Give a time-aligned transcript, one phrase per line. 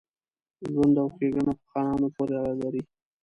[0.71, 2.81] ژوند او ښېګڼه په خانانو پوري اړه لري.